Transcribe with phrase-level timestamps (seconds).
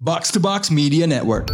[0.00, 1.52] Box to Box Media Network.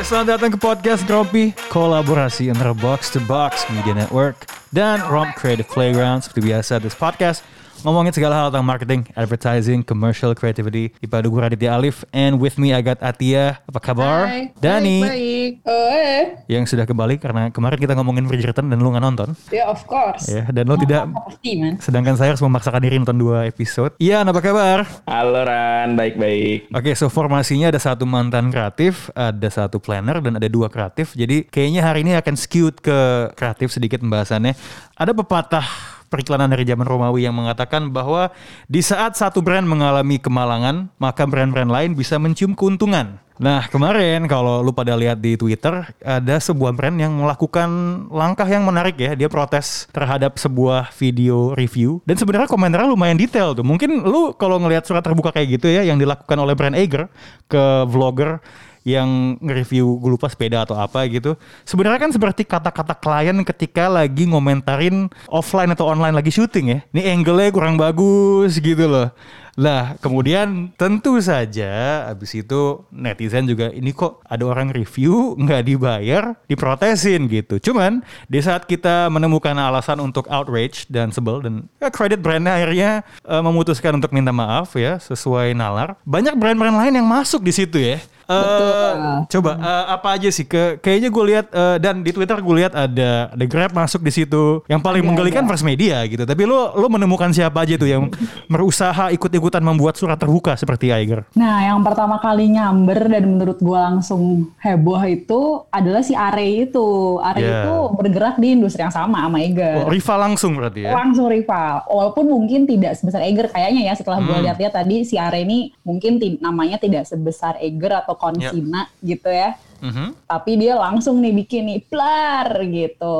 [0.00, 5.68] Selamat datang ke podcast Grompy, kolaborasi antara Box to Box Media Network dan Romp Creative
[5.68, 6.24] Playground.
[6.24, 7.44] Seperti biasa, this podcast
[7.80, 10.92] ngomongin segala hal tentang marketing, advertising, commercial, creativity.
[11.00, 13.60] Dipadu gue Raditya Alif, and with me I got Atia.
[13.64, 14.28] Apa kabar?
[14.28, 15.52] Hai, Dani, Baik, baik.
[15.64, 16.22] Oh, eh.
[16.46, 19.28] yang sudah kembali karena kemarin kita ngomongin Bridgerton dan lu nggak nonton.
[19.48, 20.28] Ya, of course.
[20.28, 21.74] Ya, dan lu tidak Pasti, man.
[21.80, 23.96] Sedangkan saya harus memaksakan diri nonton dua episode.
[24.00, 24.84] Ian, apa kabar?
[25.08, 26.72] Halo Ran, baik-baik.
[26.72, 31.16] Oke, so formasinya ada satu mantan kreatif, ada satu planner, dan ada dua kreatif.
[31.16, 34.54] Jadi kayaknya hari ini akan skewed ke kreatif sedikit pembahasannya.
[35.00, 38.34] Ada pepatah periklanan dari zaman Romawi yang mengatakan bahwa
[38.66, 43.22] di saat satu brand mengalami kemalangan, maka brand-brand lain bisa mencium keuntungan.
[43.40, 47.70] Nah kemarin kalau lu pada lihat di Twitter ada sebuah brand yang melakukan
[48.12, 49.16] langkah yang menarik ya.
[49.16, 52.04] Dia protes terhadap sebuah video review.
[52.04, 53.64] Dan sebenarnya komentarnya lumayan detail tuh.
[53.64, 57.08] Mungkin lu kalau ngelihat surat terbuka kayak gitu ya yang dilakukan oleh brand Eiger
[57.48, 58.44] ke vlogger
[58.86, 61.36] yang nge-review gue lupa sepeda atau apa gitu.
[61.68, 66.78] Sebenarnya kan seperti kata-kata klien ketika lagi ngomentarin offline atau online lagi syuting ya.
[66.96, 69.12] Ini angle-nya kurang bagus gitu loh.
[69.60, 76.32] Lah kemudian tentu saja abis itu netizen juga ini kok ada orang review nggak dibayar
[76.48, 77.60] diprotesin gitu.
[77.60, 78.00] Cuman
[78.30, 82.90] di saat kita menemukan alasan untuk outrage dan sebel dan ya, credit brandnya akhirnya
[83.26, 85.98] eh, memutuskan untuk minta maaf ya sesuai nalar.
[86.08, 88.00] Banyak brand-brand lain yang masuk di situ ya.
[88.30, 88.94] Eh,
[89.26, 92.72] coba eh, apa aja sih ke kayaknya gue lihat eh, dan di Twitter gue lihat
[92.78, 94.62] ada ada Grab masuk di situ.
[94.70, 96.22] Yang paling menggelikan First Media gitu.
[96.22, 98.06] Tapi lo lo menemukan siapa aja tuh yang
[98.46, 101.26] berusaha ikut-ikutan membuat surat terbuka seperti Aiger?
[101.34, 107.18] Nah, yang pertama kali nyamber dan menurut gua langsung heboh itu adalah si Are itu.
[107.18, 107.64] Are Yeah.
[107.64, 109.80] itu bergerak di industri yang sama sama Eger.
[109.80, 110.92] Oh, rival langsung berarti ya.
[110.92, 111.88] Langsung rival.
[111.88, 114.44] Walaupun mungkin tidak sebesar Eger kayaknya ya setelah Hmm.
[114.44, 119.56] lihat-lihat tadi si Are ini mungkin namanya tidak sebesar Eger atau Konsina gitu ya.
[119.80, 120.06] Mhm.
[120.24, 123.18] tapi dia langsung nih bikin nih plar gitu.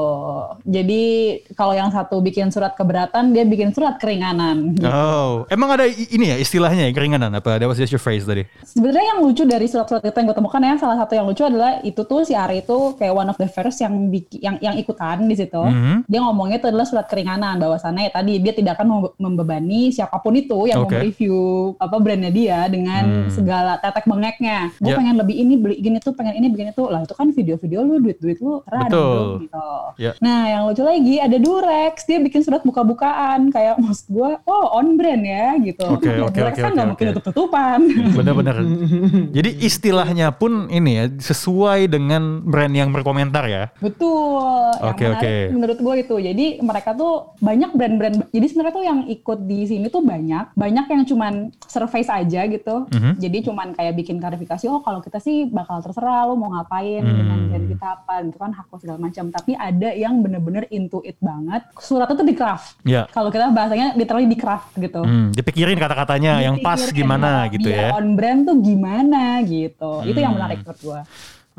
[0.63, 1.05] Jadi
[1.53, 4.73] kalau yang satu bikin surat keberatan, dia bikin surat keringanan.
[4.73, 4.87] gitu.
[4.87, 7.57] Oh, emang ada ini ya istilahnya ya keringanan apa?
[7.57, 8.45] That was just your phrase tadi.
[8.63, 11.81] Sebenarnya yang lucu dari surat-surat itu yang gue temukan ya, salah satu yang lucu adalah
[11.81, 15.25] itu tuh si Ari itu kayak one of the first yang biki- yang yang ikutan
[15.25, 15.59] di situ.
[15.59, 16.05] Mhm.
[16.07, 20.19] Dia ngomongnya itu adalah surat keringanan bahwasannya ya tadi dia tidak akan membe- membebani siapa
[20.19, 20.93] pun itu yang Oke.
[20.93, 21.37] mau review
[21.77, 23.31] apa brandnya dia dengan Hmm.
[23.31, 24.71] segala tetek bengeknya.
[24.77, 24.97] Gue Ya.
[24.97, 26.83] pengen lebih ini beli gini tuh, pengen ini bikin itu.
[26.85, 29.11] Lah itu kan video-video lu, duit-duit lu karena ada Betul.
[29.11, 29.69] dong gitu.
[29.99, 30.13] Ya.
[30.19, 34.95] Nah, yang lucu lagi ada Durex, dia bikin surat buka-bukaan kayak maksud gua, oh on
[34.95, 35.87] brand ya gitu.
[35.87, 37.15] Oke, Nah, oke, Durex oke, kan oke, nggak mungkin oke.
[37.17, 37.79] tutup-tutupan.
[38.19, 38.57] Bener-bener.
[39.37, 43.65] Jadi istilahnya pun ini ya sesuai dengan brand yang berkomentar ya.
[43.79, 44.75] Betul.
[44.81, 45.35] Yang Oke, menarik oke.
[45.55, 46.17] menurut gue itu.
[46.21, 48.17] Jadi mereka tuh banyak brand-brand.
[48.31, 50.55] Jadi sebenarnya tuh yang ikut di sini tuh banyak.
[50.55, 51.33] Banyak yang cuman
[51.65, 52.89] surface aja gitu.
[52.91, 53.13] Mhm.
[53.19, 54.65] Jadi cuman kayak bikin klarifikasi.
[54.67, 57.13] Oh kalau kita sih bakal terserah lo mau ngapain Hmm.
[57.15, 59.25] dengan brand kita apa gitu kan hak lo segala macam.
[59.29, 61.61] Tapi ada yang bener-bener into it banget.
[61.77, 62.81] Suratnya tuh di craft.
[62.83, 63.05] Ya.
[63.07, 65.05] Kalau kita bahasanya literally di craft gitu.
[65.05, 67.93] Hmm, dipikirin kata-katanya yang pas gimana bahwa gitu ya.
[67.93, 69.93] On brand tuh gimana gitu.
[70.03, 70.41] Itu yang Hmm.
[70.41, 71.01] menarik menurut gue.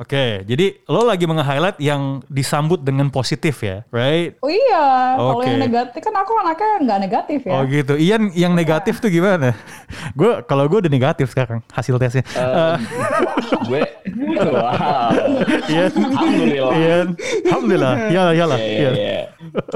[0.02, 4.34] Oke, jadi lo lagi menge-highlight yang disambut dengan positif ya, right?
[4.42, 5.46] Oh iya, kalau Oke.
[5.46, 7.54] yang negatif kan aku anaknya nggak negatif ya.
[7.54, 7.94] Oh gitu.
[8.02, 9.54] Ian yang negatif tuh gimana?
[10.18, 12.26] gue kalau gue udah negatif sekarang hasil tesnya.
[12.34, 12.76] Eh,
[13.70, 13.82] gue,
[14.42, 15.14] wow.
[15.70, 16.74] Ian, Alhamdulillah.
[16.74, 17.08] Ian,
[17.46, 17.94] alhamdulillah.
[18.10, 18.58] Ya, ya lah.
[18.58, 19.24] Iya, iya, iya.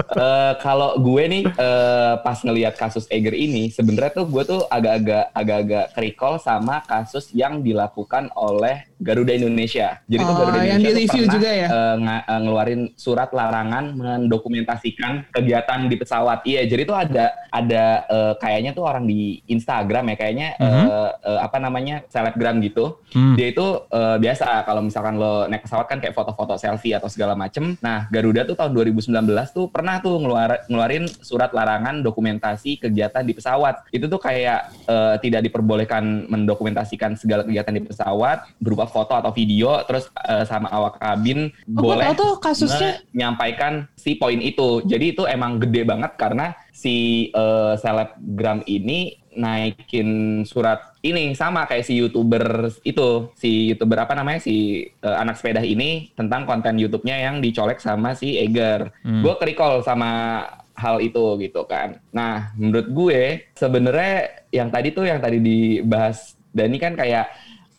[0.09, 5.29] Eh, kalau gue nih eh, pas ngelihat kasus Eger ini, sebenarnya tuh gue tuh agak-agak
[5.37, 9.99] agak-agak recall sama kasus yang dilakukan oleh Garuda Indonesia.
[10.05, 11.67] Jadi tuh Oh, Garuda yang Indonesia tuh di-review pernah juga ya?
[11.67, 16.39] eh, nga- eh, ngeluarin surat larangan mendokumentasikan kegiatan di pesawat.
[16.43, 20.85] Iya, jadi tuh ada ada eh, kayaknya tuh orang di Instagram ya, kayaknya eh,
[21.21, 22.99] eh, apa namanya selebgram gitu.
[23.11, 23.35] Hmm.
[23.35, 27.33] Dia itu eh, biasa kalau misalkan lo naik pesawat kan kayak foto-foto selfie atau segala
[27.33, 27.75] macem.
[27.79, 29.11] Nah, Garuda tuh tahun 2019
[29.51, 33.87] tuh pernah tuh ngeluar, ngeluarin surat larangan dokumentasi kegiatan di pesawat.
[33.89, 39.81] Itu tuh kayak eh, tidak diperbolehkan mendokumentasikan segala kegiatan di pesawat berupa foto atau video,
[39.85, 43.01] terus eh, sama awak kabin Oh, boleh tuh kasusnya.
[43.11, 44.81] menyampaikan si poin itu.
[44.85, 51.83] Jadi itu emang gede banget karena si eh, selebgram ini naikin surat ini sama kayak
[51.85, 57.19] si youtuber itu si youtuber apa namanya si eh, anak sepeda ini tentang konten YouTube-nya
[57.19, 58.89] yang dicolek sama si Eger.
[59.03, 59.21] Hmm.
[59.21, 60.41] Gue kerikol sama
[60.75, 61.99] hal itu gitu kan.
[62.15, 67.27] Nah menurut gue sebenarnya yang tadi tuh yang tadi dibahas Dani kan kayak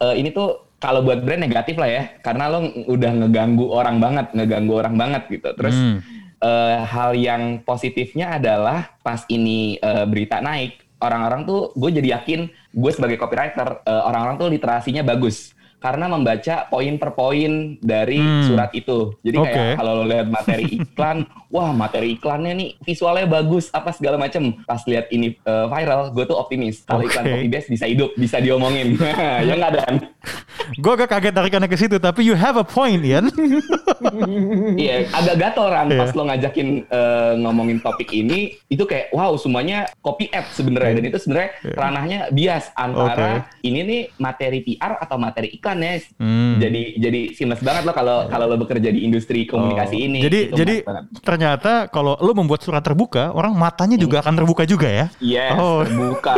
[0.01, 4.31] eh, ini tuh kalau buat brand negatif lah ya karena lo udah ngeganggu orang banget
[4.31, 5.99] ngeganggu orang banget gitu terus Hmm.
[6.39, 12.47] eh, hal yang positifnya adalah pas ini eh, berita naik, orang-orang tuh gue jadi yakin
[12.71, 15.56] gue sebagai copywriter eh, orang-orang tuh literasinya bagus
[15.87, 18.43] karena membaca poin per poin dari Hmm.
[18.43, 19.15] surat itu.
[19.23, 19.47] Jadi Oke.
[19.47, 24.59] kayak kalau lo lihat materi iklan, wah materi iklannya nih visualnya bagus apa segala macem.
[24.67, 27.33] Pas lihat ini eh, viral, gue tuh optimis kalau iklan Oke.
[27.39, 28.99] copy base bisa hidup, bisa diomongin.
[29.47, 29.95] ya nggak Dan?
[30.75, 33.31] Gue agak kaget tarikannya ke situ, tapi you have a point, Ian.
[34.77, 35.99] Iya, agak gatel kan Iya.
[35.99, 41.05] pas lo ngajakin eh, ngomongin topik ini, itu kayak wow semuanya copy app sebenarnya dan
[41.07, 45.93] itu sebenarnya ranahnya bias antara ini nih materi PR atau materi iklan ya.
[46.17, 46.57] Hmm.
[46.57, 50.07] Jadi jadi seamless banget lo kalau kalau lo bekerja di industri komunikasi Oh.
[50.07, 50.19] ini.
[50.21, 51.05] Jadi Itu jadi banget.
[51.21, 55.07] ternyata kalau lo membuat surat terbuka, orang matanya juga akan terbuka juga ya.
[55.19, 55.83] Yes, Oh.
[55.83, 56.37] terbuka.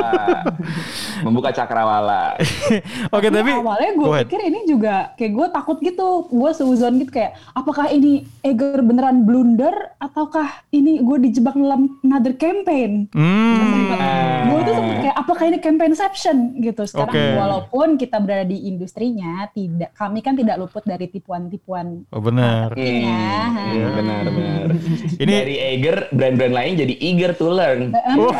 [1.24, 2.38] Membuka cakrawala.
[3.16, 7.34] Oke, tapi awalnya gue pikir ini juga kayak gue takut gitu gue seuzon gitu kayak
[7.52, 14.46] apakah ini Eger beneran blunder ataukah ini gue dijebak dalam another campaign Hmm.
[14.48, 17.24] gue tuh sempet kayak apakah ini campaignception gitu sekarang Oke.
[17.34, 18.70] walaupun kita berada di
[19.18, 22.72] industrinya tidak kami kan tidak luput dari tipuan-tipuan Oh benar.
[22.74, 23.34] Hmm, Iya.
[23.74, 24.66] iya, benar benar.
[25.22, 27.90] Ini- dari Eager brand-brand lain jadi eager to learn.
[28.14, 28.30] Oh,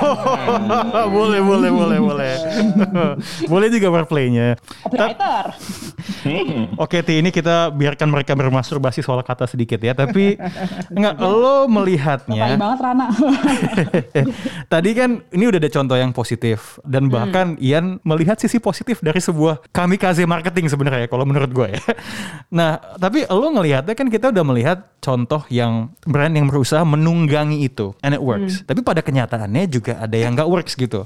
[1.16, 2.34] boleh, boleh, boleh, boleh.
[3.52, 4.54] boleh juga warplaynya.
[4.86, 5.46] copywriter
[6.78, 9.92] Oke, Ti, ini kita biarkan mereka bermasturbasi soal kata sedikit ya.
[9.92, 10.38] Tapi
[10.92, 12.54] enggak, lo melihatnya.
[12.58, 13.06] banget Rana
[14.68, 19.18] Tadi kan ini udah ada contoh yang positif dan bahkan Ian melihat sisi positif dari
[19.18, 21.82] sebuah kamikaze marketing sebenarnya kalau menurut gue ya.
[22.48, 27.92] Nah, tapi lo ngelihatnya kan kita udah melihat contoh yang brand yang berusaha menunggangi itu
[28.00, 28.64] and it works.
[28.64, 31.04] Tapi pada kenyataannya juga ada yang nggak works gitu.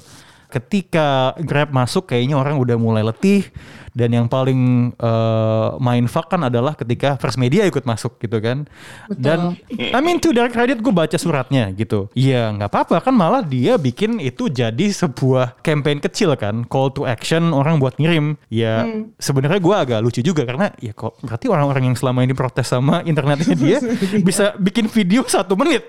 [0.53, 3.49] Ketika Grab masuk kayaknya orang udah mulai letih
[3.93, 8.65] dan yang paling eh, mindfuck kan adalah ketika First Media ikut masuk gitu kan.
[9.13, 12.09] Dan I mean to their credit gue baca suratnya gitu.
[12.17, 17.05] Iya nggak apa-apa kan malah dia bikin itu jadi sebuah campaign kecil kan, call to
[17.05, 18.41] action orang buat ngirim.
[18.49, 18.89] Ya
[19.21, 23.05] sebenarnya gue agak lucu juga karena ya kok berarti orang-orang yang selama ini protes sama
[23.05, 23.79] internetnya dia
[24.29, 25.85] bisa bikin video satu menit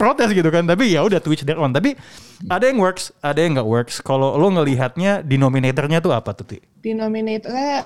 [0.00, 0.64] protes gitu kan.
[0.64, 1.76] Tapi ya udah Twitch their own.
[1.76, 1.94] Tapi
[2.50, 3.94] ada yang works, ada yang nggak works.
[4.02, 6.46] Kalau lo ngelihatnya denominatornya tuh apa tuh?
[6.48, 6.58] Ti?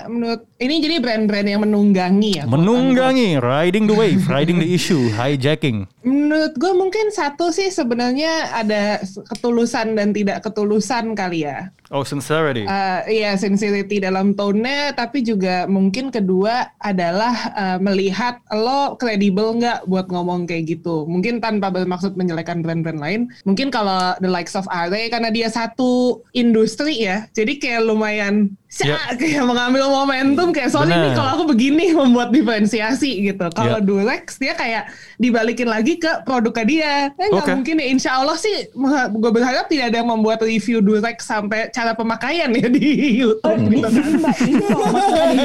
[0.06, 2.44] Menurut ini jadi brand-brand yang menunggangi ya.
[2.48, 5.84] Menunggangi, riding the wave, riding the issue, hijacking.
[6.06, 9.02] Menurut gue mungkin satu sih sebenarnya ada
[9.34, 11.70] ketulusan dan tidak ketulusan kali ya.
[11.94, 12.66] Oh, sincerity.
[12.66, 19.86] Eh, Iya sincerity dalam tone-nya, tapi juga mungkin kedua adalah eh, melihat lo kredibel nggak
[19.86, 21.06] buat ngomong kayak gitu.
[21.06, 23.20] Mungkin tanpa bermaksud menjelekan brand-brand lain.
[23.46, 28.98] Mungkin kalau the likes of Are karena dia satu industri ya, jadi kayak lumayan sya,
[29.20, 33.46] kayak mengambil momentum kayak soalnya nih kalau aku begini membuat diferensiasi gitu.
[33.54, 33.84] Kalau Ya.
[33.84, 36.92] Durex dia kayak dibalikin lagi ke produknya dia.
[37.14, 37.52] Eh, nggak Oke.
[37.54, 37.86] mungkin ya.
[37.86, 38.66] Insya Allah sih
[39.12, 42.86] gue berharap tidak ada yang membuat review Durex sampai cara pemakaian ya di
[43.22, 43.46] YouTube.
[43.46, 44.04] Oh, gitu kan.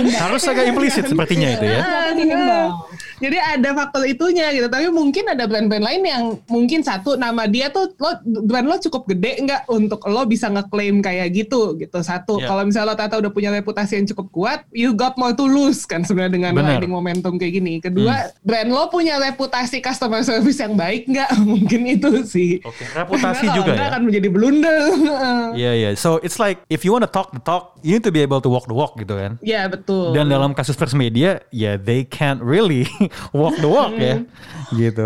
[0.10, 1.82] Harus agak implisit sepertinya itu ya.
[3.22, 4.66] Jadi ada faktor itunya gitu.
[4.66, 8.12] Tapi mungkin ada brand-brand lain yang mungkin satu nama dia tuh lo
[8.44, 12.02] brand lo cukup gede nggak untuk lo bisa ngeklaim kayak gitu gitu.
[12.02, 12.48] Satu Ya.
[12.48, 15.86] kalau misalnya lo ternyata udah punya reputasi yang cukup kuat, you got more to lose
[15.86, 17.78] kan sebenarnya dengan riding momentum kayak gini.
[17.78, 21.30] Kedua, brand lo punya reputasi customer service yang baik nggak?
[21.46, 22.58] mungkin itu sih.
[22.62, 23.86] Oke, reputasi Karena juga ya.
[23.90, 24.80] akan menjadi blunder.
[25.52, 25.90] Iya, iya.
[25.94, 28.40] So, it's like if you want to talk the talk, you need to be able
[28.40, 29.36] to walk the walk gitu kan.
[29.44, 30.16] ya betul.
[30.16, 32.88] Dan dalam kasus First Media, ya they can't really
[33.32, 34.24] walk the walk ya.
[34.72, 35.06] Gitu.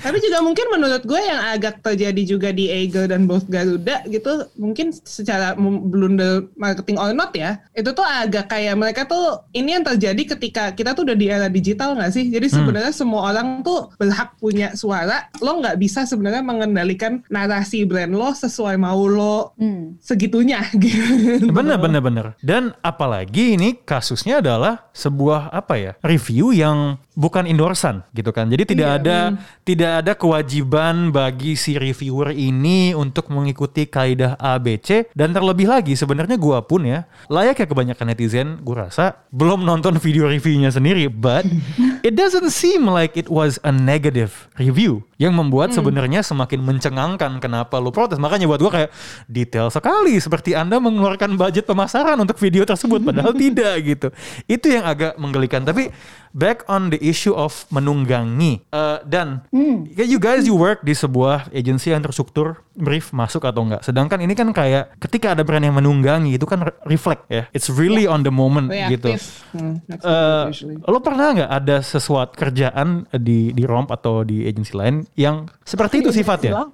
[0.00, 4.48] Tapi juga mungkin menurut gue yang agak terjadi juga di Eagle dan both Garuda gitu,
[4.56, 9.84] mungkin secara blunder marketing or not ya, itu tuh agak kayak mereka tuh ini yang
[9.84, 12.28] terjadi ketika kita tuh udah di era digital nggak sih?
[12.28, 15.28] Jadi sebenarnya semua orang tuh berhak punya suara.
[15.38, 19.96] Lo nggak bisa sebenarnya mengendalikan narasi brand lo sesuai mau lo Hmm.
[20.00, 21.50] segitunya gitu.
[21.50, 22.26] Bener, bener, bener.
[22.40, 28.48] Dan apalagi ini kasusnya adalah sebuah apa ya review yang bukan endorsan gitu kan.
[28.48, 29.18] Jadi tidak Iya, ada
[29.62, 36.36] tidak ada kewajiban bagi si reviewer ini untuk mengikuti kaidah ABC dan terlebih lagi sebenarnya
[36.36, 41.46] gua pun ya layaknya kebanyakan netizen gua rasa belum nonton video reviewnya sendiri but
[42.06, 47.78] it doesn't seem like it was a negative review yang membuat sebenarnya semakin mencengangkan kenapa
[47.78, 48.18] lu protes.
[48.18, 48.90] Makanya buat gua kayak
[49.30, 54.08] detail sekali seperti Anda mengeluarkan budget pemasaran untuk video tersebut padahal tidak gitu.
[54.50, 55.62] Itu yang agak menggelikan.
[55.62, 55.94] Tapi
[56.34, 59.44] back on the issue of menunggangi Eh, dan
[59.92, 63.82] ya, you guys you work di sebuah agensi yang terstruktur brief masuk atau enggak.
[63.82, 67.44] Sedangkan ini kan kayak ketika ada brand yang menunggangi itu kan re- reflect ya.
[67.50, 69.12] It's really on the moment gitu.
[69.12, 69.44] Reaktif.
[69.52, 70.76] Hmm, Eh, usually.
[70.80, 76.00] lo pernah nggak ada sesuatu kerjaan di di romp atau di agensi lain yang seperti
[76.00, 76.72] itu sifatnya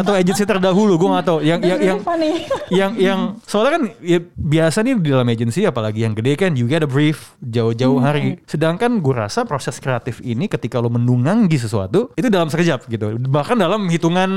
[0.00, 1.38] atau agensi terdahulu gue nggak tahu.
[1.42, 1.98] Yang yang yang
[2.70, 6.82] yang yang soalnya kan ya, biasa nih di dalam agensi apalagi yang gede kan juga
[6.82, 8.38] ada brief jauh-jauh hari.
[8.44, 13.16] Sedangkan gue rasa proses kreatif ini ketika lo menunggangi sesuatu itu dalam sekejap gitu.
[13.18, 14.30] Bahkan dalam hitungan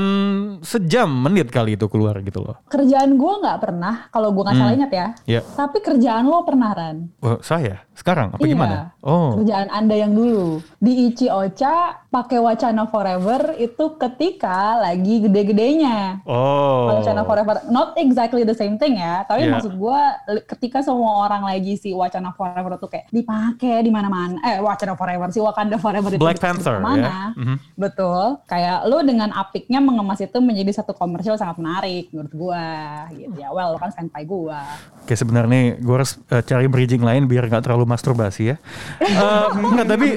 [0.62, 2.56] sejam menit kali itu keluar gitu loh.
[2.68, 5.06] Kerjaan gue nggak pernah, kalau gue nggak salah ingat ya.
[5.28, 6.96] ya Tapi kerjaan lo pernah Ran.
[7.20, 7.84] oh, saya?
[7.92, 8.32] Sekarang?
[8.32, 8.52] Apa Iya.
[8.56, 9.36] gimana oh.
[9.36, 10.64] Kerjaan anda yang dulu.
[10.80, 16.26] Di Ichi Ocha pakai Wacana Forever itu ketika lagi gede-gedenya.
[16.26, 19.54] oh Wacana Forever, not exactly the same thing ya, tapi Yeah.
[19.54, 20.00] maksud gue
[20.50, 25.30] ketika semua orang lagi si Wacana Forever tuh kayak dipakai di mana-mana, eh Wacana Forever
[25.30, 27.30] si Wakanda Forever itu Black di Panther, ya.
[27.38, 27.56] Mhm.
[27.78, 28.42] betul.
[28.44, 32.64] Kayak lu dengan apiknya mengemas itu menjadi satu komersial sangat menarik menurut gue,
[33.16, 33.54] gitu ya.
[33.54, 34.60] Well, lo kan senpai gue.
[35.06, 38.56] Oke sebenarnya gue harus eh, cari bridging lain biar nggak terlalu masturbasi ya.
[39.54, 40.08] Enggak tapi.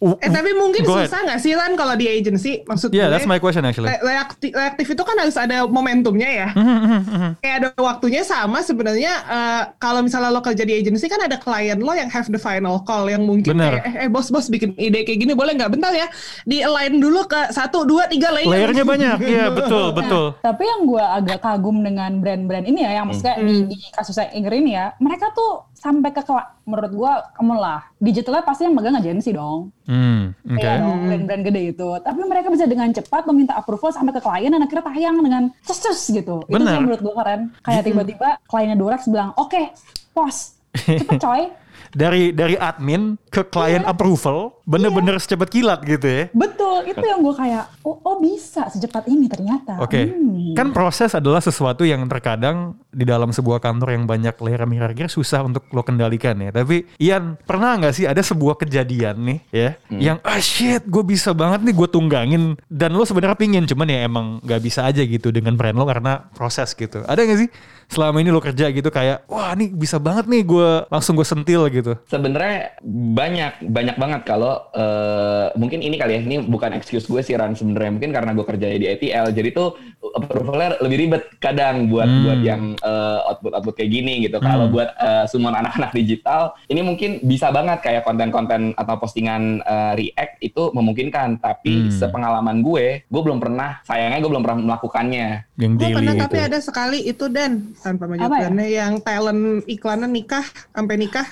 [0.00, 1.08] Eh tapi mungkin Go ahead.
[1.08, 2.60] susah nggak sih Lan kalau di agency?
[2.62, 3.88] Maksud Yeah, gue, that's my question actually.
[3.88, 6.48] re- reaktif, reaktif itu kan harus ada momentumnya ya.
[6.52, 11.36] Mm-hmm, Kayak ada waktunya sama sebenarnya eh, kalau misalnya lo kerja di agency kan ada
[11.36, 13.80] klien lo yang have the final call yang mungkin Bener.
[13.80, 16.06] kayak eh, eh bos-bos bikin ide kayak gini boleh nggak bentar ya
[16.44, 18.50] di align dulu ke satu dua tiga layer.
[18.50, 20.36] Layernya banyak, iya betul betul.
[20.38, 24.54] Tapi yang gue agak kagum dengan brand-brand ini ya, yang maksudnya di, di kasusnya Inger
[24.54, 26.24] ini ya, mereka tuh sampai ke
[26.64, 29.68] menurut gue, kamu lah, digitalnya pasti yang megang agensi dong.
[29.84, 30.56] Hmm, oke.
[30.56, 31.88] Iya dong, brand-brand gede itu.
[32.00, 36.00] Tapi mereka bisa dengan cepat meminta approval sampai ke klien dan akhirnya tayang dengan cus
[36.08, 36.40] gitu.
[36.48, 36.72] Itu Benar.
[36.72, 37.40] sih menurut gue keren.
[37.60, 39.76] Kayak tiba-tiba kliennya Durex bilang, oke,
[40.16, 41.52] pos, cepet coy.
[41.94, 46.22] Dari dari admin ke client approval, bener-bener secepat kilat gitu ya.
[46.32, 49.76] Betul, itu yang gue kayak, oh, oh bisa secepat ini ternyata.
[49.80, 50.56] Oke, Hmm.
[50.56, 55.44] kan proses adalah sesuatu yang terkadang di dalam sebuah kantor yang banyak layer hierarki susah
[55.44, 56.50] untuk lo kendalikan ya.
[56.50, 61.36] Tapi Ian, pernah nggak sih ada sebuah kejadian nih ya, yang ah shit, gue bisa
[61.36, 62.42] banget nih gue tunggangin
[62.72, 66.24] dan lo sebenarnya pingin, cuman ya emang nggak bisa aja gitu dengan brand lo karena
[66.32, 67.04] proses gitu.
[67.04, 67.50] Ada nggak sih
[67.84, 71.68] selama ini lo kerja gitu kayak, wah nih bisa banget nih gue langsung gue sentil
[71.68, 71.92] gitu.
[72.08, 77.32] Sebenarnya banyak banyak banget kalau eh, mungkin ini kali ya ini bukan excuse gue sih
[77.32, 79.68] Ran sebenarnya mungkin karena gue kerjanya di ATL jadi tuh
[80.12, 82.22] approvalnya lebih ribet kadang buat Hmm.
[82.22, 84.36] buat yang eh, output output kayak gini gitu.
[84.38, 89.92] Kalau buat eh, semua anak-anak digital ini mungkin bisa banget kayak konten-konten atau postingan eh,
[89.94, 91.90] React itu memungkinkan tapi Hmm.
[91.90, 95.28] sepengalaman gue gue belum pernah sayangnya gue belum pernah melakukannya.
[95.54, 96.22] Yang Gue pernah itu.
[96.22, 98.84] tapi ada sekali itu dan tanpa Apa ya?
[98.84, 101.26] yang talent iklannya nikah sampai nikah.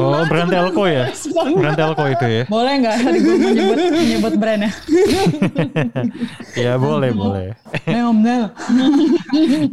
[0.00, 1.12] Oh, brand telco ya?
[1.56, 2.42] Brand telco itu ya?
[2.48, 4.70] Boleh nggak tadi gue menyebut, menyebut brandnya?
[6.56, 7.52] Ya boleh, boleh.
[7.84, 8.48] Neomnel.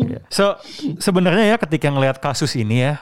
[0.04, 0.20] Iya.
[0.28, 0.60] So
[1.00, 2.94] sebenarnya ya ketika ngelihat kasus ini ya,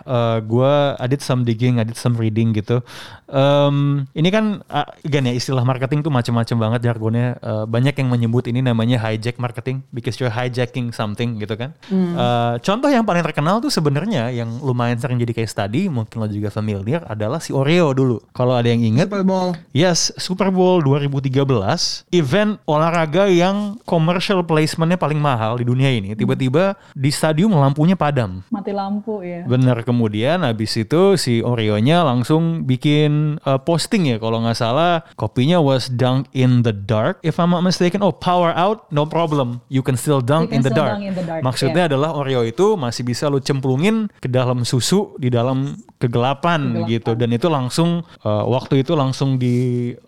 [0.42, 2.86] gue I did some digging, I did some reading gitu.
[3.32, 7.28] Em, ini kan uh, again ya istilah marketing tuh macam-macam banget jargonnya.
[7.42, 11.72] Eh, banyak yang menyebut ini namanya hijack marketing because you're hijacking something gitu kan.
[11.90, 16.28] Eh, contoh yang paling terkenal tuh sebenarnya yang lumayan sering jadi case study, mungkin lo
[16.28, 18.20] juga familiar adalah si Oreo dulu.
[18.36, 19.56] Kalau ada yang inget, Super Bowl.
[19.72, 26.12] Yes, Super Bowl 2013, event olahraga yang commercial placementnya paling mahal di dunia ini.
[26.12, 28.44] Tiba-tiba di stadium lampunya padam.
[28.52, 29.48] Mati lampu ya.
[29.48, 35.62] Bener kemudian habis itu si Oreo-nya langsung bikin uh, posting ya kalau nggak salah kopinya
[35.62, 39.86] was dunk in the dark if I'm not mistaken oh power out no problem you
[39.86, 42.74] can still dunk, can in, the still dunk in the dark, maksudnya adalah Oreo itu
[42.80, 46.90] masih bisa lu cemplungin ke dalam susu di dalam kegelapan, Kegelapan.
[46.90, 47.12] gitu.
[47.14, 47.90] Dan itu langsung
[48.22, 49.56] uh, waktu itu langsung di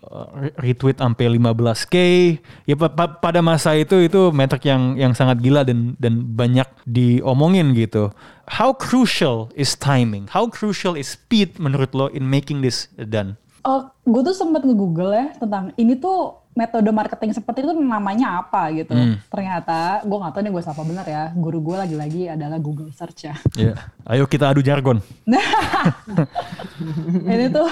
[0.04, 1.94] uh, re- retweet sampai 15k
[2.64, 6.66] ya pa- pa- pada masa itu itu metrik yang yang sangat gila dan dan banyak
[6.84, 8.10] diomongin gitu.
[8.50, 10.28] How crucial is timing?
[10.28, 13.38] How crucial is speed menurut lo in making this done?
[13.64, 18.70] Oh, gue tuh sempat nge-google ya tentang ini tuh metode marketing seperti itu namanya apa
[18.70, 18.94] gitu.
[18.94, 19.18] Hmm.
[19.26, 21.24] Ternyata gue nggak tahu nih gue siapa benar ya.
[21.34, 23.34] Guru gue lagi-lagi adalah Google search ya.
[23.58, 23.74] ya
[24.06, 25.02] ayo kita adu jargon
[27.34, 27.66] ini tuh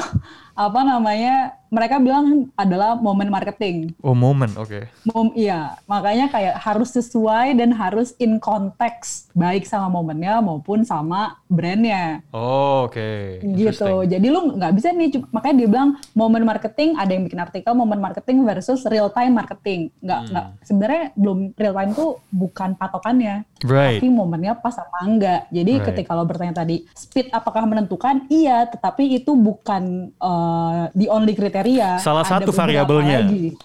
[0.59, 1.62] apa namanya?
[1.73, 3.97] Mereka bilang adalah momen marketing.
[3.99, 9.89] oh moment oke Mom, iya, makanya kayak harus sesuai dan harus in konteks baik sama
[9.89, 12.21] momennya maupun sama brandnya.
[12.31, 13.73] oh, oke gitu.
[13.73, 14.05] Interesting.
[14.05, 17.99] Jadi lu nggak bisa nih, makanya dia bilang momen marketing ada yang bikin artikel momen
[17.99, 19.89] marketing versus real time marketing.
[19.99, 20.29] Nggak Hmm.
[20.29, 23.49] nggak sebenarnya belum real time tuh bukan patokannya.
[23.65, 25.49] right Tapi momennya pas apa enggak.
[25.49, 25.87] Jadi Right.
[25.89, 28.29] ketika lo bertanya tadi speed apakah menentukan?
[28.29, 31.91] Iya, tetapi itu bukan uh, the only criteria kriteria.
[32.03, 33.19] Salah Ada satu variabelnya.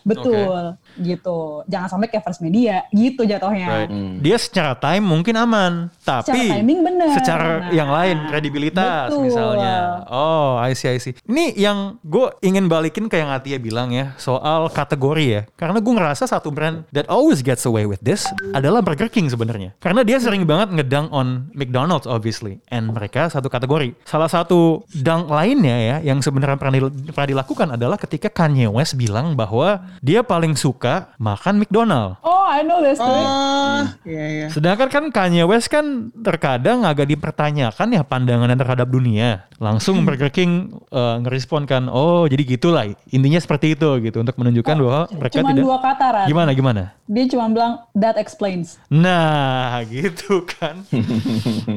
[0.06, 1.62] Betul, gitu.
[1.66, 3.86] Jangan sampai kayak first media, gitu jatuhnya.
[3.86, 3.90] Right.
[4.20, 7.08] Dia secara time mungkin aman, tapi Secara timing bener.
[7.14, 9.24] secara Nah, yang lain kredibilitas betul.
[9.26, 10.04] misalnya.
[10.06, 11.14] Oh, I see, I see.
[11.24, 15.42] Ini yang gue ingin balikin ke yang Atia bilang ya soal kategori ya.
[15.54, 19.74] Karena gue ngerasa satu brand that always gets away with this adalah Burger King sebenarnya.
[19.78, 23.94] Karena dia sering banget ngedang on McDonald's obviously, and mereka satu kategori.
[24.04, 28.96] Salah satu dang lainnya ya yang sebenarnya pernah, dil- pernah dilakukan adalah ketika Kanye West
[28.96, 30.87] bilang bahwa dia paling suka
[31.18, 32.18] makan McDonald.
[32.22, 32.98] Oh, I know this.
[32.98, 33.14] story.
[33.14, 34.48] Oh, iya iya.
[34.50, 39.46] Sedangkan kan Kanye West kan terkadang agak dipertanyakan ya pandangannya terhadap dunia.
[39.58, 44.76] Langsung Burger King eh, ngerespon kan, oh jadi gitulah intinya seperti itu gitu untuk menunjukkan
[44.78, 45.64] bahwa mereka Cuman tidak.
[45.66, 46.28] dua kata, Ran.
[46.30, 46.84] Gimana gimana?
[47.08, 48.78] Dia cuma bilang, that explains.
[48.88, 50.86] Nah gitu kan.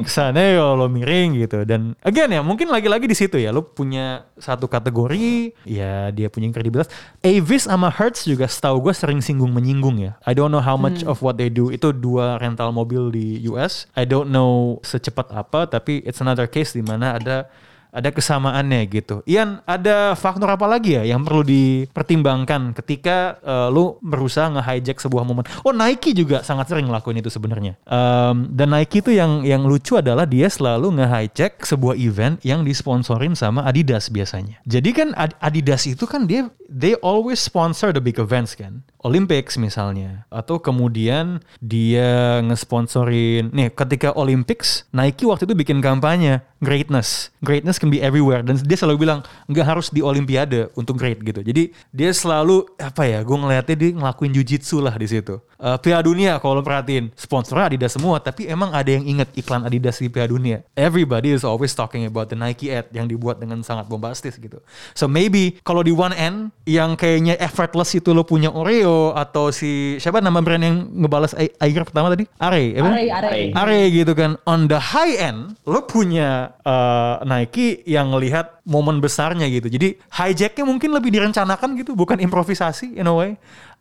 [0.04, 1.62] Kesannya ya lo miring gitu.
[1.64, 3.50] Dan again ya mungkin lagi-lagi di situ ya.
[3.50, 5.54] Lo punya satu kategori.
[5.64, 6.90] Ya dia punya kredibilitas.
[7.20, 10.20] Avis sama Hertz juga setahu gue sering singgung menyinggung ya.
[10.28, 11.72] I don't know how much of what they do.
[11.72, 13.88] Itu dua rental mobil di US.
[13.96, 15.64] I don't know secepat apa.
[15.72, 17.48] Tapi it's another case di mana ada
[17.90, 19.22] ada kesamaannya gitu.
[19.26, 25.26] Ian, ada faktor apa lagi ya yang perlu dipertimbangkan ketika eh, lu berusaha nge-hijack sebuah
[25.26, 25.46] momen?
[25.66, 27.76] Oh, Nike juga sangat sering ngelakuin itu sebenarnya.
[27.86, 33.34] Em, dan Nike itu yang yang lucu adalah dia selalu nge-hijack sebuah event yang disponsorin
[33.34, 34.62] sama Adidas biasanya.
[34.64, 38.86] Jadi kan Ad- Adidas itu kan dia they always sponsor the big events kan.
[39.00, 47.32] Olympics misalnya atau kemudian dia ngesponsorin nih ketika Olympics Nike waktu itu bikin kampanye greatness
[47.40, 48.44] greatness can be everywhere.
[48.44, 51.40] Dan dia selalu bilang nggak harus di Olimpiade untuk great gitu.
[51.40, 55.40] Jadi dia selalu apa ya gue ngeliatnya dia ngelakuin jujitsu lah di situ.
[55.60, 59.64] Eh, Piala Dunia kalau lo perhatiin sponsornya Adidas semua tapi emang ada yang inget iklan
[59.64, 60.64] Adidas di Piala Dunia.
[60.72, 64.60] Everybody is always talking about the Nike ad yang dibuat dengan sangat bombastis gitu.
[64.96, 70.00] So maybe kalau di one end yang kayaknya effortless itu lo punya Oreo atau si
[70.00, 72.24] siapa nama brand yang ngebalas air pertama tadi?
[72.40, 72.56] Are?
[72.80, 73.40] Are, are.
[73.52, 74.40] Are gitu kan.
[74.48, 80.64] On the high end lo punya uh, Nike yang ngelihat momen besarnya gitu jadi hijacknya
[80.64, 83.30] mungkin lebih direncanakan gitu bukan improvisasi in a way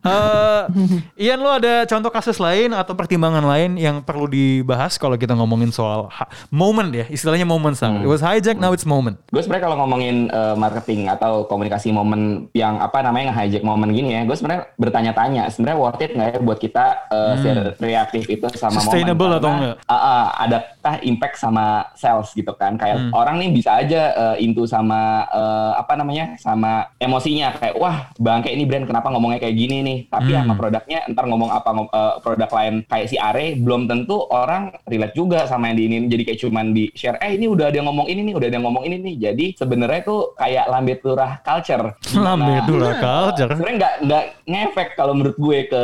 [0.00, 0.62] Eh,
[1.20, 5.68] Ian lo ada contoh kasus lain atau pertimbangan lain yang perlu dibahas kalau kita ngomongin
[5.68, 6.08] soal
[6.48, 10.32] moment ya istilahnya moment sang it was hijack now it's moment Gue sebenarnya kalau ngomongin
[10.32, 15.52] eh, marketing atau komunikasi momen yang apa namanya nge-hijack momen gini ya, gue sebenarnya bertanya-tanya
[15.52, 17.34] sebenarnya worth it nggak ya buat kita eh,
[17.76, 18.88] reaktif itu sama Hmm.
[18.88, 19.76] Sustainable momen atau Karena, nggak?
[19.84, 22.80] ah, ah, adakah impact sama sales gitu kan?
[22.80, 23.12] Kayak Hmm.
[23.12, 27.52] orang nih bisa aja eh, into sama eh, apa namanya sama emosinya.
[27.52, 29.98] Kayak wah bangke ini brand kenapa ngomongnya kayak gini nih?
[30.06, 30.40] Tapi Hmm.
[30.42, 34.70] sama produknya ntar ngomong apa ngom- eh, produk lain kayak si Are belum tentu orang
[34.84, 37.76] relate juga sama yang di ini jadi kayak cuman di share eh ini udah ada
[37.76, 39.14] yang ngomong ini nih udah ada yang ngomong ini nih.
[39.20, 41.96] Jadi sebenarnya tuh kayak lambe turah culture.
[42.12, 43.50] Lambe Dimana- turah culture.
[43.50, 45.82] sebenarnya nggak nggak ngefek kalau menurut gue ke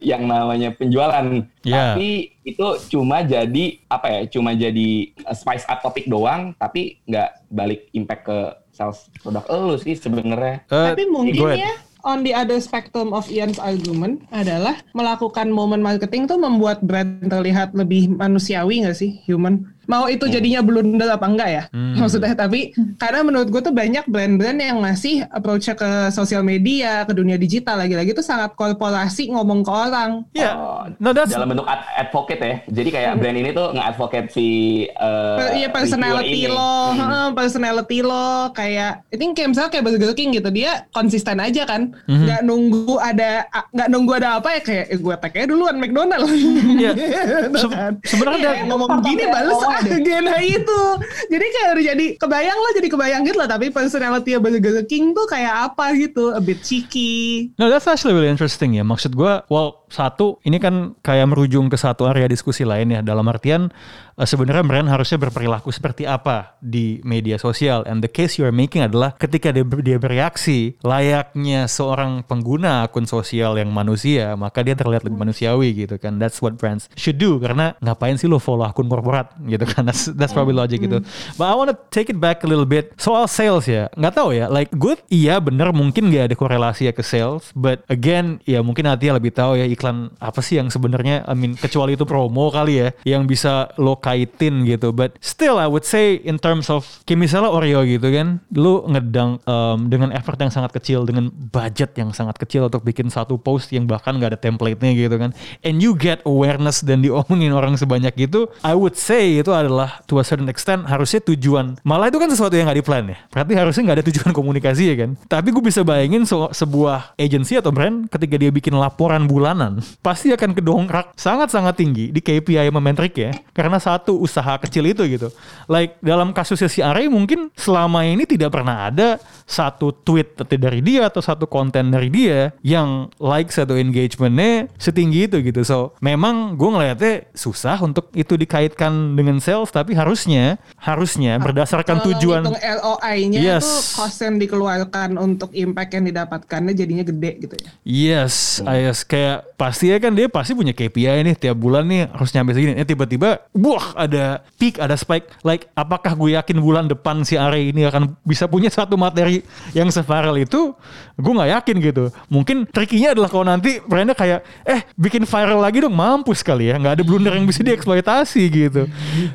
[0.00, 1.24] yang namanya penjualan
[1.68, 1.92] Ya.
[1.92, 4.88] tapi itu cuma jadi apa ya cuma jadi
[5.28, 8.38] uh, spice up topik doang tapi nggak balik impact ke
[8.72, 10.62] sales produk lu sih sebenarnya.
[10.70, 11.74] Eh, Tapi mungkin ya
[12.06, 17.74] on the other spectrum of Ian's argument adalah melakukan momen marketing tuh membuat brand terlihat
[17.74, 21.62] lebih manusiawi nggak sih human mau itu jadinya blunder apa enggak ya?
[21.72, 27.12] Maksudnya tapi karena menurut gue tuh banyak brand-brand yang ngasih approach ke sosial media ke
[27.12, 30.28] dunia digital lagi-lagi tuh sangat korporasi ngomong ke orang.
[30.30, 32.56] Ya, Oh, no that's dalam bentuk ad- advocate ya.
[32.68, 34.46] Jadi kayak brand ini tuh nge-advocate si
[34.92, 36.58] uh, Per- iya personality reviewer ini.
[36.58, 36.98] lo, Hmm.
[37.00, 38.28] heeh, personality lo.
[38.52, 42.24] Kayak, I think kayak misalnya kayak Burger King gitu dia konsisten aja kan, Mhm.
[42.24, 43.30] nggak nunggu ada
[43.70, 46.28] nggak nunggu ada apa ya kayak eh, gue tag duluan McDonald.
[46.76, 46.92] Iya.
[47.48, 47.92] Gitu Se- kan.
[48.02, 50.00] sebenarnya Iya, ada- ngomong gini balas SOA deh.
[50.02, 50.80] agenda itu,
[51.28, 55.26] jadi kayak udah jadi kebayang lah jadi kebayang gitu lah tapi personality Burger King tuh
[55.28, 57.50] kayak apa gitu, a bit cheeky.
[57.58, 58.84] No, that's actually really interesting ya.
[58.86, 63.00] Maksud gua, well, satu, ini kan kayak merujung ke satu area diskusi lain ya.
[63.00, 63.72] Dalam artian,
[64.16, 67.84] eh, sebenarnya brand harusnya berperilaku seperti apa di media sosial.
[67.88, 73.08] And the case you are making adalah ketika dia, dia bereaksi layaknya seorang pengguna akun
[73.08, 76.20] sosial yang manusia, maka dia terlihat lebih manusiawi gitu kan.
[76.20, 77.40] That's what brands should do.
[77.40, 79.88] Karena ngapain sih lo follow akun korporat gitu kan.
[79.88, 81.00] That's, that's probably logic gitu.
[81.40, 82.92] But I want to take it back a little bit.
[83.00, 84.52] Soal sales ya, nggak tahu ya.
[84.52, 87.50] Like good, iya bener mungkin nggak ada korelasi ya ke sales.
[87.56, 91.54] But again, ya mungkin Atia lebih tahu ya iklan apa sih yang sebenarnya I mean
[91.54, 94.90] kecuali itu promo kali ya yang bisa lo kaitin gitu.
[94.90, 99.38] But still I would say in terms of kayak misalnya Oreo gitu kan lu ngedang
[99.46, 103.70] um, dengan effort yang sangat kecil dengan budget yang sangat kecil untuk bikin satu post
[103.70, 105.30] yang bahkan nggak ada template-nya gitu kan
[105.62, 110.18] and you get awareness dan diomongin orang sebanyak itu I would say itu adalah to
[110.18, 111.76] a certain extent harusnya tujuan.
[111.84, 113.16] Malah itu kan sesuatu yang nggak di plan ya.
[113.28, 115.10] Berarti harusnya nggak ada tujuan komunikasi ya kan.
[115.28, 119.67] Tapi gue bisa bayangin so- sebuah agency atau brand ketika dia bikin laporan bulanan
[120.00, 123.32] pasti akan kedongkrak sangat-sangat tinggi di KPI sama metrik ya.
[123.52, 125.28] Karena satu usaha kecil itu gitu.
[125.68, 131.08] Like dalam kasusnya si Are mungkin selama ini tidak pernah ada satu tweet dari dia
[131.08, 135.60] atau satu konten dari dia yang like satu engagementnya setinggi itu gitu.
[135.64, 142.08] So memang gue ngeliatnya susah untuk itu dikaitkan dengan sales tapi harusnya harusnya berdasarkan Kalau
[142.14, 143.64] tujuan ROI-nya Yes.
[143.64, 147.70] itu cost yang dikeluarkan untuk impact yang didapatkannya jadinya gede gitu ya.
[147.82, 152.30] Yes, yes kayak pasti ya kan dia pasti punya KPI nih tiap bulan nih harus
[152.30, 152.78] nyampe segini.
[152.78, 155.42] Ya tiba-tiba, wah ada peak, ada spike.
[155.42, 159.42] Like apakah gue yakin bulan depan si Are ini akan bisa punya satu materi
[159.74, 160.78] yang seviral itu?
[161.18, 162.04] Gue nggak yakin gitu.
[162.30, 166.78] Mungkin trikinya adalah kalau nanti brandnya kayak, eh bikin viral lagi dong, mampus kali ya.
[166.78, 168.86] Nggak ada blunder yang bisa dieksploitasi gitu.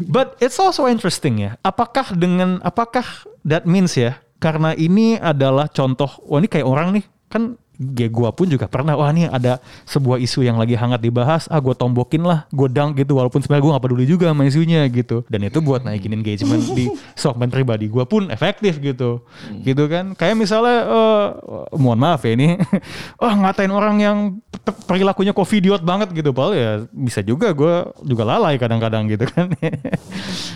[0.08, 1.60] But it's also interesting ya.
[1.60, 4.24] Apakah dengan apakah that means ya?
[4.40, 8.94] Karena ini adalah contoh, wah ini kayak orang nih kan ya gue pun juga pernah
[8.94, 9.58] wah nih ada
[9.90, 11.50] sebuah isu yang lagi hangat dibahas.
[11.50, 13.18] Ah gue tombokin lah dunk gitu.
[13.18, 15.26] Walaupun sebenarnya gue gak peduli juga sama isunya gitu.
[15.28, 19.26] Dan itu buat naikin engagement di segmen pribadi gue pun efektif gitu.
[19.66, 20.14] Gitu kan.
[20.14, 21.28] Kayak misalnya eh,
[21.78, 22.56] mohon maaf ya ini.
[23.24, 24.18] Oh ngatain orang yang
[24.64, 27.76] pe- perilakunya covidiot banget gitu padahal ya bisa juga gue
[28.08, 29.52] juga lalai kadang-kadang gitu kan.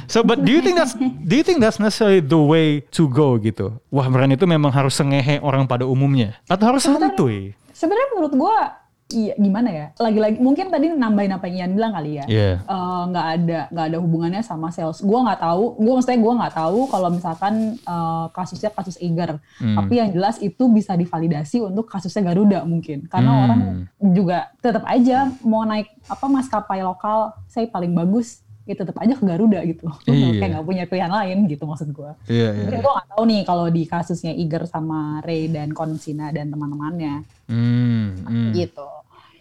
[0.07, 3.35] So but do you think that's do you think that's necessarily the way to go
[3.35, 3.75] gitu?
[3.91, 6.39] Wah brand itu memang harus sengehe orang pada umumnya.
[6.47, 8.57] Atau harus santuy Sebenarnya menurut gue
[9.07, 9.85] Iya, gimana ya?
[9.95, 12.25] Lagi-lagi mungkin tadi nambahin apa yang Ian bilang kali ya.
[12.27, 12.51] Iya.
[12.59, 14.99] Eh, nggak ada nggak ada hubungannya sama sales.
[14.99, 15.79] Gue nggak tahu.
[15.79, 19.39] Gue maksudnya gue nggak tahu kalau misalkan eh, kasusnya kasus Eager.
[19.63, 19.79] Hmm.
[19.79, 23.07] Tapi yang jelas itu bisa divalidasi untuk kasusnya Garuda mungkin.
[23.07, 23.43] Karena Hmm.
[23.43, 23.61] orang
[24.11, 29.23] juga tetap aja mau naik apa maskapai lokal, saya paling bagus ya tetap aja ke
[29.23, 29.87] Garuda gitu.
[30.03, 30.35] Iya.
[30.35, 32.11] Kayak nggak punya pilihan lain gitu maksud gue.
[32.27, 32.67] Iya, iya.
[32.75, 38.19] Gue nggak tahu nih kalau di kasusnya Iger sama Ray dan Konsina dan teman-temannya Hmm,
[38.27, 38.51] hmm.
[38.51, 38.83] gitu.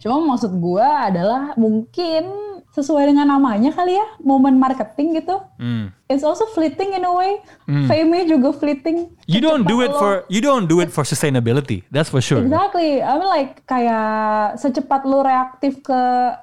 [0.03, 2.29] Cuma maksud gue adalah mungkin
[2.77, 5.41] sesuai dengan namanya kali ya, momen marketing gitu.
[5.57, 5.97] Hmm.
[6.13, 7.41] It's also fleeting in a way.
[7.89, 9.17] Fame-nya juga fleeting.
[9.25, 11.89] You don't do it for you don't do it for sustainability.
[11.89, 12.45] That's for sure.
[12.45, 13.01] Exactly.
[13.01, 16.01] I mean like kayak secepat lo reaktif ke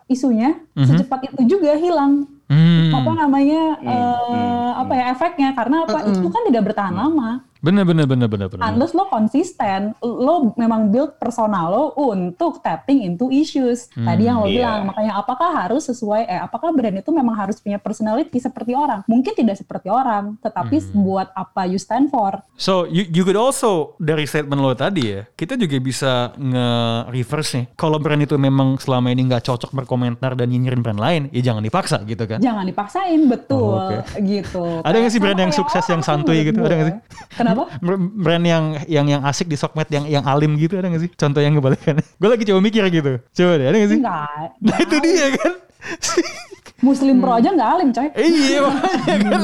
[0.10, 2.26] isunya, secepat itu juga hilang.
[2.50, 2.92] Hmm.
[2.92, 3.62] Apa namanya?
[3.80, 5.54] eh, apa ya efeknya?
[5.54, 6.02] Karena apa?
[6.12, 7.46] Itu kan tidak bertahan lama.
[7.64, 8.60] Bener bener bener bener bener.
[8.68, 13.88] Unless lo konsisten, lo memang build persona lo untuk tapping into issues.
[13.90, 14.60] Tadi yang lo Iya.
[14.60, 19.08] bilang, makanya apakah harus sesuai, eh apakah brand itu memang harus punya personality seperti orang?
[19.08, 22.44] Mungkin tidak seperti orang, tetapi buat apa you stand for.
[22.54, 27.66] So you you could also dari statement lo tadi ya, kita juga bisa nge-reverse nih.
[27.74, 31.62] Kalau brand itu memang selama ini nggak cocok berkomentar dan nyinyirin brand lain, ya jangan
[31.62, 32.44] dipaksa gitu kan.
[32.44, 34.20] Jangan dipaksain, betul, Oh, oke.
[34.20, 34.84] gitu.
[34.84, 36.60] Ada nggak sih brand yang sukses yang santuy gitu?
[36.60, 36.90] Ada nggak gue.
[36.92, 36.98] sih?
[37.34, 37.53] Kenapa?
[37.82, 41.12] Br- Brand yang yang yang asik di sokmed yang yang alim gitu ada nggak sih?
[41.14, 42.04] Contoh yang kebalikannya.
[42.22, 43.12] Gue lagi coba mikir gitu.
[43.34, 44.00] Coba deh, ada nggak sih?
[44.02, 44.48] Enggak.
[44.62, 45.54] Nah itu dia kan.
[46.84, 48.08] Muslim Pro aja nggak alim, coy.
[48.14, 49.40] iya makanya kan.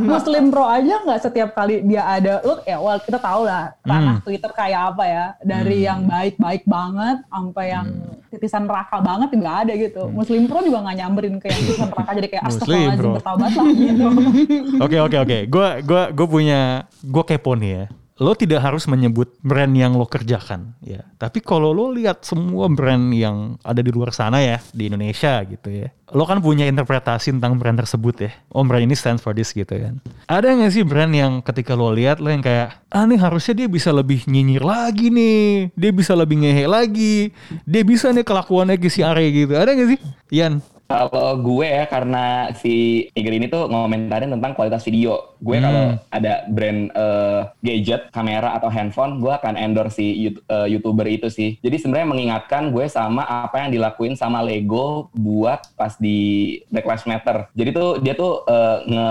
[0.00, 4.06] Muslim Pro aja nggak setiap kali dia ada lu ya well kita tahu lah ranah
[4.10, 4.24] Hmm.
[4.24, 8.18] Twitter kayak apa ya dari yang baik-baik banget sampai yang Hmm.
[8.28, 12.10] titisan neraka banget nggak ada gitu Muslim Pro juga nggak nyamberin ke yang titisan neraka
[12.12, 13.14] jadi kayak astagfirullahaladzim Pro.
[13.14, 14.04] bertobat lah gitu
[14.84, 15.38] Oke oke oke.
[15.46, 16.60] Gue gua gue punya
[16.98, 17.84] gue kepo nih ya.
[18.18, 21.06] Lo tidak harus menyebut brand yang lo kerjakan ya.
[21.22, 25.70] Tapi kalau lo lihat semua brand yang ada di luar sana ya di Indonesia gitu
[25.70, 25.94] ya.
[26.10, 28.30] Lo kan punya interpretasi tentang brand tersebut ya.
[28.50, 30.02] Oh brand ini stands for this gitu kan.
[30.26, 33.68] Ada nggak sih brand yang ketika lo lihat lo yang kayak ah nih harusnya dia
[33.70, 35.70] bisa lebih nyinyir lagi nih.
[35.78, 37.30] Dia bisa lebih ngehe lagi.
[37.62, 39.54] Dia bisa nih kelakuannya ke si Are gitu.
[39.54, 40.00] Ada nggak sih?
[40.34, 40.58] Ian?
[40.88, 45.36] Kalau gue ya karena si Iger ini tuh ngomentarin tentang kualitas video.
[45.36, 50.66] Gue kalau ada brand eh, gadget, kamera atau handphone, gue akan endorse si Yout- eh,
[50.72, 51.60] youtuber itu sih.
[51.60, 57.04] Jadi sebenarnya mengingatkan gue sama apa yang dilakuin sama Lego buat pas di Black Lives
[57.04, 57.52] Matter.
[57.52, 59.10] Jadi tuh dia tuh eh, nge,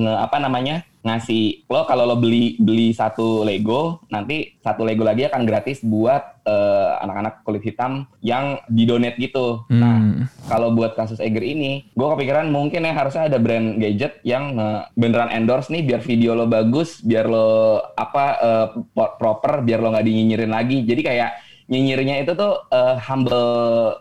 [0.00, 5.24] nge apa namanya ngasih lo kalau lo beli beli satu Lego nanti satu Lego lagi
[5.24, 9.64] akan gratis buat eh, anak-anak kulit hitam yang didonate gitu.
[9.72, 10.24] Nah Hmm.
[10.48, 14.80] kalau buat kasus Eger ini, gue kepikiran mungkin ya harusnya ada brand gadget yang eh,
[14.92, 17.48] beneran endorse nih biar video lo bagus, biar lo
[17.94, 18.24] apa
[18.92, 20.84] po- proper, biar lo nggak dinyinyirin lagi.
[20.84, 21.30] Jadi kayak
[21.70, 23.46] nyinyirnya itu tuh eh, humble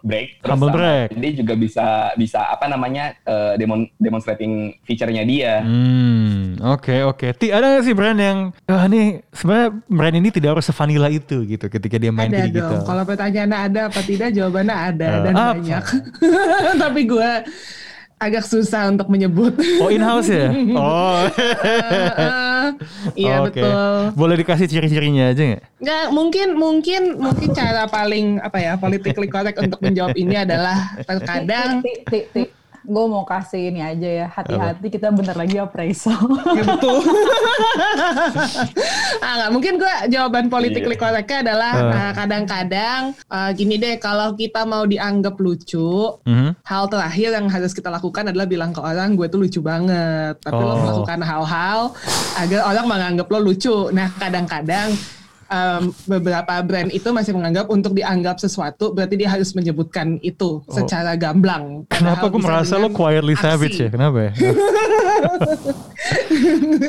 [0.02, 0.42] break.
[0.42, 1.14] terus Humble break.
[1.14, 5.62] Dia juga bisa bisa apa namanya eh, demon demonstrating feature-nya dia.
[5.62, 7.28] Hmm, oke oke.
[7.32, 11.46] Ti ada gak sih brand yang ah nih sebenarnya brand ini tidak harus sevanilla itu
[11.46, 12.82] gitu ketika dia main ada di digital.
[12.82, 12.86] dong.
[12.86, 15.50] Kalau pertanyaannya ada apa tidak, jawabannya ada Eh, dan apa?
[15.54, 15.84] banyak.
[16.84, 17.32] Tapi gue
[18.20, 19.54] agak susah untuk menyebut.
[19.80, 20.50] Oh in house ya?
[20.76, 21.24] Oh.
[21.38, 22.10] Eh,
[23.20, 23.60] Iya Oke.
[23.60, 24.02] betul.
[24.16, 25.64] Boleh dikasih ciri-cirinya aja nggak?
[25.82, 31.82] Nggak, mungkin mungkin mungkin cara paling apa ya politically correct untuk menjawab ini adalah terkadang.
[32.90, 36.18] Gue mau kasih ini aja ya, hati-hati kita bentar lagi appraisal.
[36.58, 37.06] ya betul.
[39.20, 41.94] ah nggak mungkin gue jawaban politically correctnya adalah Eh.
[41.94, 46.58] ah, kadang-kadang ah, gini deh kalau kita mau dianggap lucu Mhm.
[46.64, 50.58] hal terakhir yang harus kita lakukan adalah bilang ke orang gue tuh lucu banget tapi
[50.58, 50.78] lo Oh.
[50.80, 51.80] melakukan hal-hal
[52.36, 54.96] agar orang menganggap lo lucu nah kadang-kadang
[55.50, 61.14] em, beberapa brand itu masih menganggap untuk dianggap sesuatu berarti dia harus menyebutkan itu secara
[61.16, 61.86] gamblang Oh.
[61.92, 63.44] Kenapa bisa merasa lo quietly aksi.
[63.44, 63.90] savage ya?
[63.90, 64.32] Kenapa ya?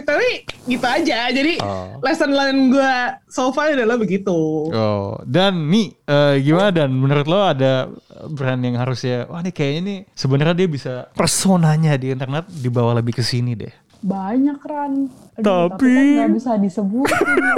[0.02, 0.28] tapi
[0.66, 1.98] gitu aja jadi Oh.
[2.00, 2.94] lesson learn gue
[3.26, 7.88] so far adalah begitu Oh, dan nih eh, gimana dan menurut lo ada
[8.28, 13.16] brand yang harusnya wah nih kayaknya nih sebenarnya dia bisa personanya di internet dibawa lebih
[13.16, 13.72] ke sini deh.
[14.00, 15.12] Banyak Ran.
[15.40, 17.16] Aduh, Tapi- kan nggak bisa disebutin.
[17.16, 17.54] ya.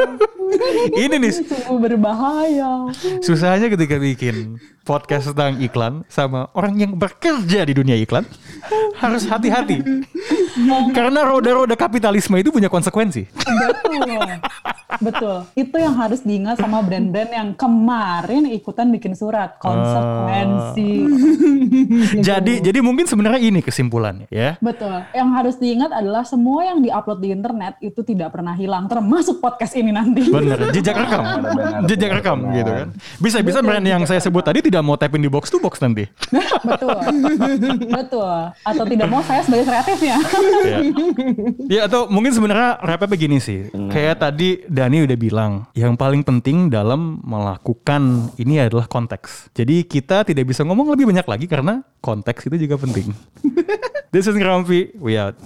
[0.94, 2.92] Ini nih Sungguh berbahaya.
[3.24, 8.22] susahnya ketika bikin podcast tentang iklan sama orang yang bekerja di dunia iklan
[8.94, 9.80] harus hati-hati.
[10.92, 13.26] Karena roda-roda kapitalisme itu punya konsekuensi.
[13.32, 14.28] Betul.
[15.00, 15.46] Betul.
[15.54, 19.56] Itu yang harus diingat sama brand-brand yang kemarin ikutan bikin surat.
[19.56, 20.92] Konsekuensi.
[22.20, 24.58] Jadi jadi mungkin sebenarnya ini kesimpulannya ya.
[24.58, 25.06] Betul.
[25.14, 28.90] Yang harus diingat adalah semua yang diupload di internet itu tidak pernah hilang.
[28.90, 30.26] Termasuk podcast ini nanti.
[30.28, 31.22] Bener, jejak rekam.
[31.22, 32.56] Benar, Jejak benar, rekam benar.
[32.58, 32.88] gitu kan.
[33.22, 36.08] Bisa-bisa brand yang saya sebut tadi tidak mau tap in di box to box nanti.
[36.68, 36.98] Betul.
[37.88, 38.36] Betul.
[38.64, 40.16] Atau tidak mau saya sebagai kreatifnya.
[40.66, 40.78] ya.
[41.68, 43.68] ya atau mungkin sebenarnya rapnya begini sih.
[43.92, 49.54] Kayak tadi Dani udah bilang, yang paling penting dalam melakukan ini adalah konteks.
[49.54, 53.14] Jadi kita tidak bisa ngomong lebih banyak lagi karena konteks itu juga penting.
[54.12, 55.38] This is Rampi, we out.